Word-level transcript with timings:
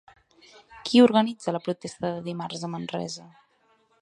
Qui 0.87 1.03
organitza 1.03 1.55
la 1.55 1.63
protesta 1.67 2.13
de 2.17 2.25
dimarts 2.31 2.65
a 2.67 2.71
Manresa? 2.77 3.29